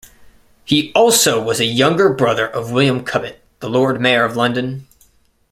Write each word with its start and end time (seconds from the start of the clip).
He 0.65 0.91
also 0.95 1.39
was 1.43 1.59
a 1.59 1.65
younger 1.65 2.11
brother 2.11 2.47
of 2.47 2.71
William 2.71 3.05
Cubitt, 3.05 3.43
the 3.59 3.69
Lord 3.69 4.01
Mayor 4.01 4.25
of 4.25 4.35
London. 4.35 4.87